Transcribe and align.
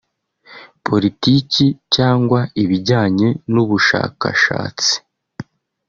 politiki 0.85 1.65
cyangwa 1.95 2.39
ibijyanye 2.63 3.29
n’ubushakashatsi 3.51 4.93